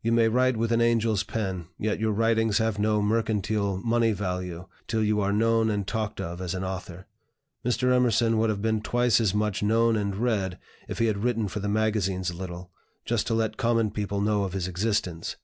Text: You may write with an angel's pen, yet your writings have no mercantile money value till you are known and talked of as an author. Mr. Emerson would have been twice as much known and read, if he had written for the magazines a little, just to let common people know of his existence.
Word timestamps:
You 0.00 0.10
may 0.10 0.28
write 0.30 0.56
with 0.56 0.72
an 0.72 0.80
angel's 0.80 1.22
pen, 1.22 1.66
yet 1.78 2.00
your 2.00 2.12
writings 2.12 2.56
have 2.56 2.78
no 2.78 3.02
mercantile 3.02 3.76
money 3.76 4.12
value 4.12 4.68
till 4.88 5.04
you 5.04 5.20
are 5.20 5.34
known 5.34 5.68
and 5.68 5.86
talked 5.86 6.18
of 6.18 6.40
as 6.40 6.54
an 6.54 6.64
author. 6.64 7.06
Mr. 7.62 7.92
Emerson 7.94 8.38
would 8.38 8.48
have 8.48 8.62
been 8.62 8.80
twice 8.80 9.20
as 9.20 9.34
much 9.34 9.62
known 9.62 9.94
and 9.94 10.16
read, 10.16 10.58
if 10.88 10.98
he 10.98 11.08
had 11.08 11.18
written 11.18 11.46
for 11.46 11.60
the 11.60 11.68
magazines 11.68 12.30
a 12.30 12.34
little, 12.36 12.70
just 13.04 13.26
to 13.26 13.34
let 13.34 13.58
common 13.58 13.90
people 13.90 14.22
know 14.22 14.44
of 14.44 14.54
his 14.54 14.66
existence. 14.66 15.36